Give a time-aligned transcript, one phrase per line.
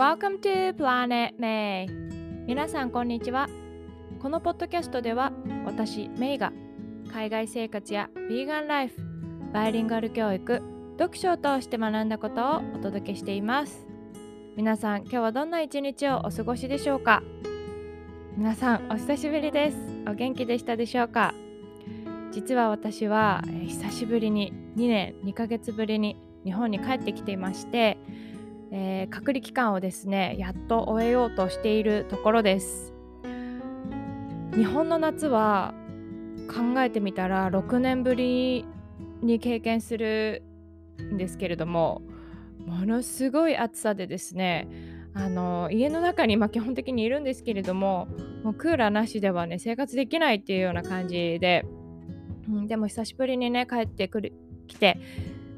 [0.00, 1.86] Welcome to Planet May.
[2.46, 3.50] 皆さんこんにちは。
[4.18, 5.30] このポッドキャストでは
[5.66, 6.54] 私メイが
[7.12, 8.94] 海外生活やヴィーガンライフ
[9.52, 10.62] バイリンガル教育
[10.98, 13.86] 読書を通して学んだことをお届けしています。
[14.56, 17.22] 皆さん今日はどんな一日をお過ごしでしょうか？
[18.38, 19.76] 皆さんお久しぶりです。
[20.08, 21.34] お元気でしたでしょうか？
[22.32, 27.98] 実は私は、え、久しぶりに2年2ヶ月ぶりに日本に帰ってきていまして
[28.72, 32.94] えー、隔離期間をですねやっと終えようとしているところです。
[34.54, 35.74] 日本の夏は
[36.48, 38.66] 考えてみたら6年ぶり
[39.22, 40.42] に経験する
[41.00, 42.02] んですけれども
[42.66, 44.68] ものすごい暑さでですね
[45.14, 48.08] あの家の中にま基本的にいるんですけれども
[48.42, 51.64] もうクーラーなしではね生活できないっていうような感じで、
[52.48, 54.32] うん、でも久しぶりにね帰ってくる
[54.66, 55.00] 来て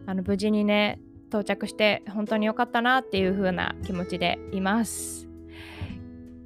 [0.07, 1.01] あの無事にね
[1.33, 5.29] 到着して本当に良かったなっていう風な気持ちでいます。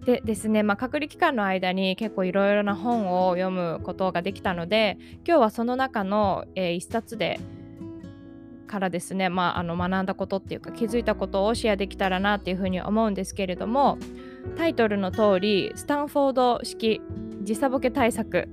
[0.05, 7.41] でですね、まあ、隔離期間の間に結構いろいろな本を読むことができたので今日はその中の、えー、一冊で
[8.69, 13.99] からですね、まあ、あの学んだことっていうか気づいたことをシェアできたらなっていうふうに思うんですけれども
[14.57, 17.01] タイトルの通りスタンフォード式
[17.43, 18.49] 時差ボケ対策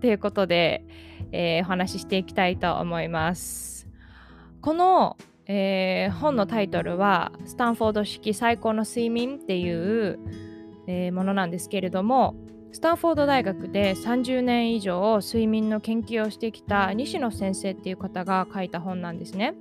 [0.00, 0.84] ということで、
[1.30, 3.88] えー、お話ししていきたいと思います。
[4.60, 5.16] この
[5.48, 10.18] えー、本のタイトルは「スタンフォード式最高の睡眠」っていう、
[10.86, 12.34] えー、ものなんですけれども
[12.72, 19.54] スタンフォード大学で30年以上睡眠の研究をしてきた西野先生っていう方が書いた本なんですね。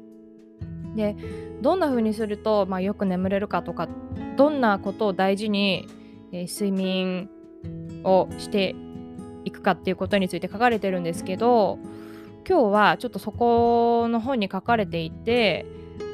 [0.96, 1.16] で
[1.62, 3.90] どんな風にすると、まあ、よく眠れるかとか
[4.38, 5.88] どんなことを大事に、
[6.32, 7.30] えー、睡眠
[8.04, 8.76] をして
[9.44, 11.80] いくかっていうことについて書かれてるんですけど
[12.48, 15.66] 今日はちょっとそこの本に書かれていて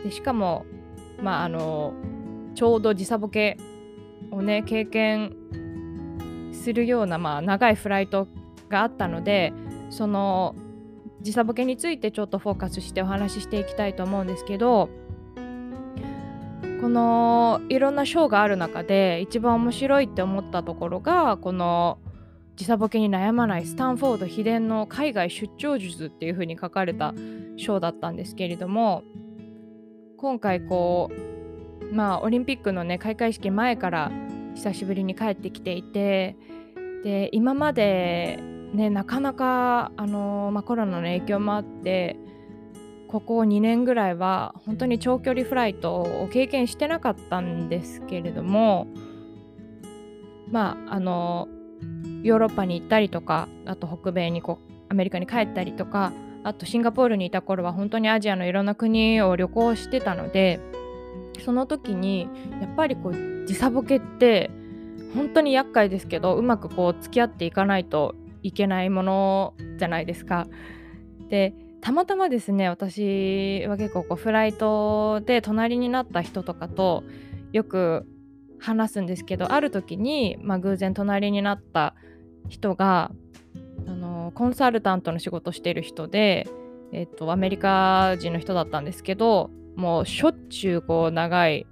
[0.04, 0.66] でしかも
[1.22, 1.94] まああの
[2.56, 3.58] ちょうど時差ボケ
[4.32, 5.36] をね経験
[6.54, 8.28] するような、まあ、長いフライト
[8.70, 9.52] があったので
[9.90, 10.56] その
[11.22, 14.90] 時差ボケについてちょっとフォーカスしてお話ししていきたいと思うんですけど
[16.82, 22.00] このいろんなショーがある中で一番面白いって思ったところがこの
[22.56, 27.14] 「時差ボケに悩まないスタンフォード秘伝の海外出張術っていう風に書かれた
[27.58, 29.04] 章だったんですけれども
[30.18, 34.12] 今回こうまあオリンピックのね開会式前から
[34.56, 36.38] 久しぶりに帰ってきていて
[37.04, 38.40] で今まで
[38.74, 42.18] ねなかなかあの、まあ、コロナの影響もあって
[43.08, 48.88] ここ2年ぐらいは本当に長距離フライトを経験してなかったんですけれども
[50.50, 51.48] まああの
[52.24, 60.60] ヨーロッパに行ったりとかあと北米にこうアメリカに帰ったりとかあとシンガポールにいた頃は本当にアジアのいろんな国を旅行してたので
[61.46, 62.28] その時に
[62.60, 64.50] やっぱりこう時差ボケって
[65.16, 70.48] 本当に厄介ですけどうまくこう付き合っていかないといけないものじゃないですか。
[71.30, 77.04] でたまたまですね私は結構こうフライトで隣になった人とかと
[77.54, 78.06] よく
[78.62, 81.96] 話すんですけどある時に、まあ、偶然隣になった
[82.48, 83.12] 人が
[83.88, 86.48] あのコンサルタントの仕事してる人で、
[86.94, 91.66] えっと、アメリカ人の人だったんですけどもうしょっちゅうこう長い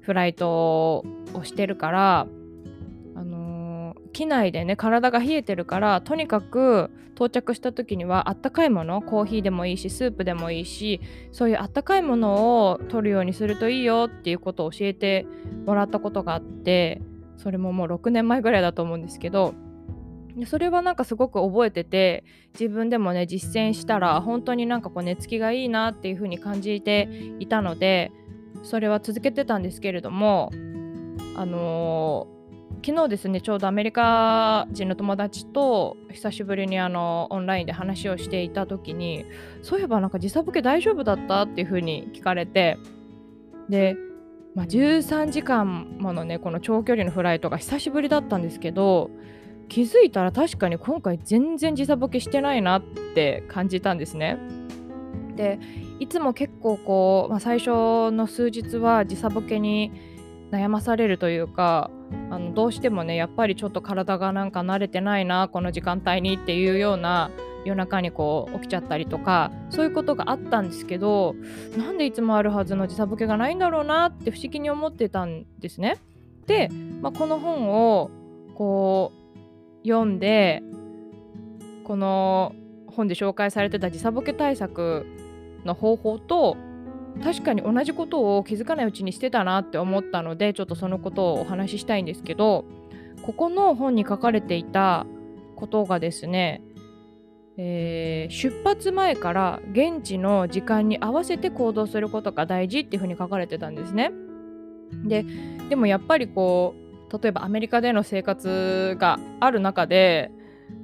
[0.00, 1.04] フライト
[1.34, 2.26] をしてるから
[4.12, 11.00] 機内でね体が冷えてるからとにかく到着した時にはあったかいものコーヒーでもいいしスープでもいいし
[11.30, 15.26] そういうあったかいものを取るようにするといいよっていうことを教えて
[15.66, 17.00] もらったことがあって
[17.36, 19.54] それももう6年前ぐらいだと思うんですけど
[20.46, 22.24] それはなんかすごく覚えてて
[22.54, 27.08] 自分でもね実践したら本当になんかこう寝つきがいいなっていう風に感じて
[27.38, 28.10] いたので
[28.62, 30.50] それは続けてたんですけれども
[31.36, 32.41] あのー
[32.84, 39.24] 昨日ですねちょうどアメリカ人の友達と久しぶりにあのオンラインで話をしていた時に
[39.62, 42.78] そういえばなんか時差ボケ大丈夫だったっていう風に聞かれて
[43.68, 43.96] で、
[44.54, 49.10] まあ、13時間ものねこの長距離のフライトが久しぶりだったんですけど
[49.68, 52.82] 気づいたら確かに今回全然時差ボケしてないなっ
[53.14, 54.38] て感じたんですね。
[55.36, 55.58] で
[55.98, 59.92] いつも結構こう、まあ、最初の数日は時差ボケに
[60.52, 61.90] 悩まされるというか
[62.30, 67.30] あのどうしてもねやっぱりちょっと体がなんか慣れてないなこの時間帯にっていうような
[67.64, 71.34] 夜中にこう起きちゃったりとかそういうことがあったんですけど
[71.76, 75.98] なんでいつもあるはずの時差ボケがないんだろうなって不思議に思ってたんですね。
[76.46, 76.68] で、
[77.00, 78.10] まあ、この本を
[78.54, 79.12] こ
[79.84, 80.62] う読んで
[81.84, 82.54] この
[82.88, 85.06] 本で紹介されてた時差ボケ対策
[85.64, 86.56] の方法と
[87.22, 92.64] 確かに同じことを気づかないうちにしてたなって思ったのでちょっとそのことをお話ししたいんですけど
[93.22, 95.06] ここの本に書かれていた
[95.56, 96.62] ことがですね、
[97.56, 104.10] えー、出発前から現地の時間に合わせて行動することが大事っていうふうに書かれてたんですね。
[105.04, 105.24] で
[105.68, 110.30] でもやっぱりこう例えばアメリカでの生活がある中で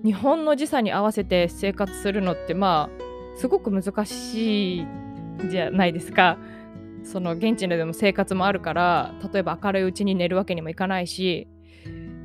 [0.04, 4.86] 日本の時差に合わせて生活するのってまあすごく難しい
[5.50, 6.38] じゃないですか。
[7.04, 11.48] その現地でも生活もあるから例えば明るいうちに寝るわけにもいかないし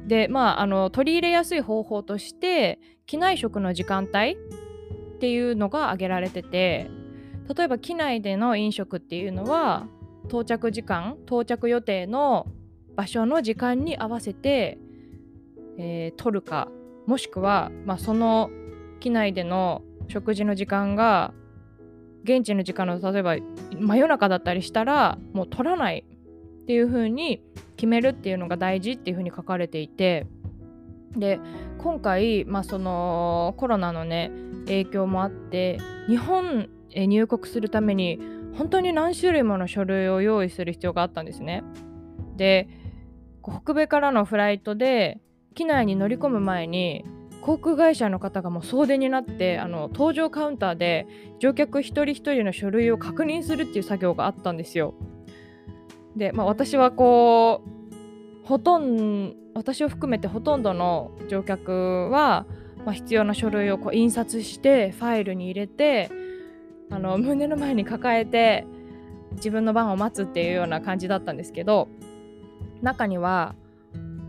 [0.08, 4.38] でまああの取り入れやすい方法として機内食の時間帯っ
[5.20, 6.90] ていうのが挙げられてて
[7.56, 9.88] 例えば機内での飲食っていうのは
[10.26, 12.48] 到着時間到着予定の
[12.96, 14.78] 場所の時間に合わせて、
[15.78, 16.70] えー、取るか
[17.08, 18.50] もしくは、まあ、その
[19.00, 21.34] 機内での食事の時間が
[22.24, 23.36] 現地の時間の例えば
[23.80, 26.06] 真夜中だったりしたらもう取らない
[26.64, 27.42] っていう風に
[27.76, 30.26] 決めるっていうのが大事っていう風に書かれていて
[31.18, 31.40] で
[31.78, 34.32] 今回、まあ、そのコロナのね
[34.66, 38.20] 影響もあって日本へ入国するために
[38.58, 41.64] 本当に何種類もの書類を用意する必要があったんですね。
[42.38, 42.70] で
[43.44, 45.20] 北米からのフライトで
[45.54, 47.04] 機内に乗り込む前に
[47.44, 51.06] 航空会社の方がもう総出になってあの搭乗カウンターで
[51.40, 54.94] 乗客一人一人の書類を確認するっていう作業があったんですよ。
[56.16, 62.46] で、まあ、私はこうほとんど私を含めてほとんどの乗客は、
[62.86, 66.10] まあ、必要な書類をこう印刷してファイルに入れて
[66.90, 68.66] あの胸の前に抱えて
[69.34, 71.88] 自分の番を待つっていうような感じだったんですけど
[72.82, 73.54] 中には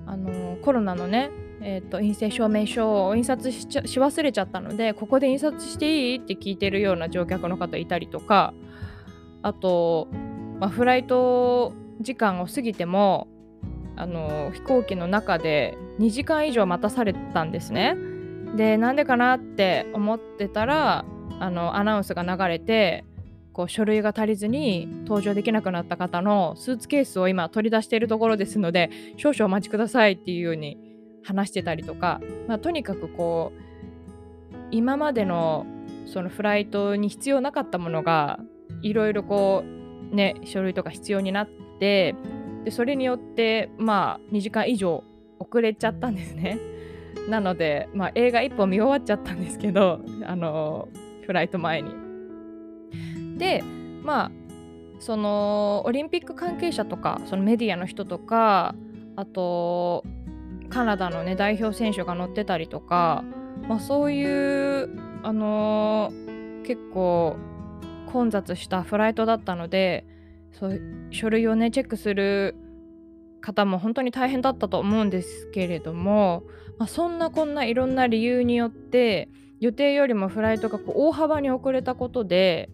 [0.07, 1.31] あのコロナのね、
[1.67, 8.53] えーと、陰性証明書を印刷しし忘れちゃったのでここで印刷していいって聞いてるような乗客の方いたりとか
[9.43, 10.09] あと
[10.59, 13.29] まあ、フライト時間を過ぎても
[13.97, 17.97] あの飛行機の中で2時間以上待たされたんですね。
[18.57, 21.05] でなんでかなって思ってたら
[21.41, 23.05] あのアナウンスが流れて
[23.53, 30.79] こう書類が足りずに搭乗できなくなった方のスーツケースを今取り出しているところですので少々お待ちくださいっていうように
[31.25, 35.67] 話してたりとか、まあ、とにかくこう今までの
[36.07, 38.39] そのフライトに必要なかったものが
[38.83, 39.75] いろいろこう
[40.15, 41.49] ね、書類とか必要になっ
[41.81, 42.15] て
[42.65, 45.03] でそれによってまあ2時間以上
[45.39, 46.59] 遅れちゃったんですね。
[47.29, 50.89] なので、まあ、映画1本見終わっちゃったんですけど あの
[51.23, 51.91] フライト前に。
[53.39, 53.63] で
[54.03, 54.31] まあ
[55.01, 58.75] そのオリンピック関係者とかそのメディアの人とか
[59.17, 60.05] あと
[60.71, 63.25] カナダのね代表選手が乗ってたりとか、
[63.69, 64.89] まあ、そういう
[65.23, 67.37] あのー、結構
[68.13, 70.07] 混雑したフライトだったので
[70.53, 70.81] そう
[71.11, 72.57] 書類をねチェックする
[73.41, 76.45] 方も本当に大変だったと思うんですけれども、
[76.79, 79.29] まあ、そんなこんないろんな理由によって
[79.61, 82.71] 予定よりもフライトがこう大幅に遅れたことで、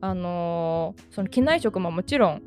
[0.00, 2.42] あのー、その機内食ももちろん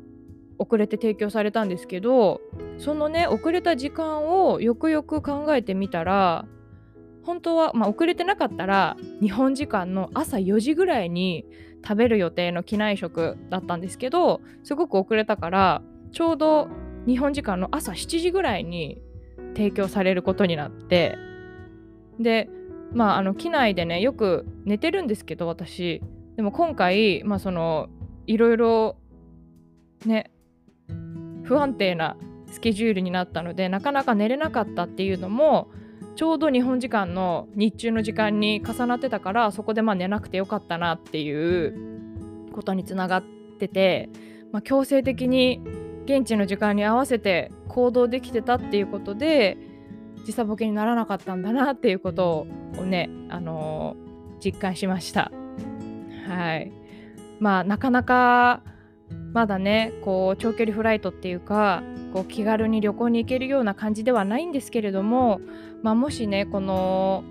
[0.60, 2.42] 遅れて提供されたんですけど
[2.78, 6.44] そのね遅れた時間をよくよく考えてみたら
[7.24, 11.46] 本当は、まあ、遅れてなかったら日本時間の朝4時ぐらいに
[11.82, 15.82] 食べる予定の機内食だったんですけどすごく遅れたから
[16.12, 16.68] ちょうど
[17.06, 19.00] 日本時間の朝7時ぐらいに
[19.56, 21.16] 提供されることになって
[22.18, 22.50] で
[22.92, 26.02] まああの機内でねよく寝てるんですけど私。
[26.36, 27.88] でも今回まあその
[28.26, 28.96] いろいろ
[30.06, 30.30] ね
[31.50, 32.16] 不安定な
[32.52, 35.68] スケジュールになったのでなかなか寝れなかったっていうのも
[36.14, 43.24] ちょうど日本時間の日中の時間に重なってたからそこでまあ寝なくてよかったなっていうことにつながっ
[43.58, 44.10] てて、
[44.52, 45.60] まあ、強制的に
[46.04, 49.58] 現地の時間に合わせて行動できてたっていうことで
[50.24, 52.46] 時差ボケにならなかったんだなっていうこと
[52.78, 55.32] をね、あのー、実感しました。
[56.28, 56.70] はい
[57.40, 58.62] まあなかなか
[59.32, 65.40] まだねこう長距離フライトっていうかこう気軽に旅行に行けるような感じではないんですけれども、
[65.82, 67.24] まあ、もしねこの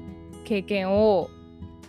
[0.46, 1.30] 経験を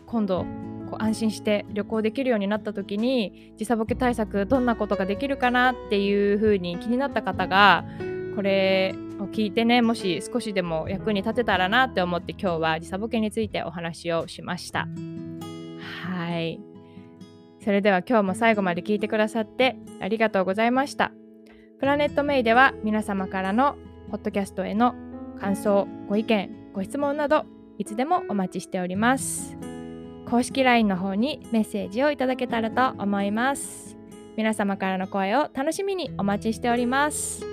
[0.07, 0.45] 今度
[0.91, 7.85] こう安心して旅行できるようになった時に時差ボケ対策どんなことができるかなっていうふうに気になった方が
[8.35, 14.89] これを聞いてねもし少しでも役に立てたらなって思って今日は時差ボケについてお話をしました。
[16.07, 16.70] はい
[17.61, 21.13] それでは今日も最後まで聞いてくださってありがとうございました。
[21.79, 23.77] プラネットメイでは皆様からの
[24.11, 24.95] ポッドキャストへの
[25.39, 27.45] 感想、ご意見、ご質問など
[27.79, 29.57] いつでもお待ちしております。
[30.29, 34.01] 公式 LINE の方にメッセージをいただけたらと思います。
[34.37, 37.45] 皆様からの声を楽しみにお待ちしております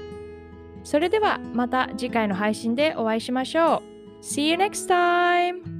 [0.83, 3.83] それではまた次回の配信でお会いしましょ
[4.21, 5.76] う See you next time!